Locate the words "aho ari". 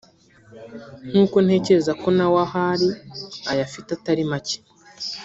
2.43-2.89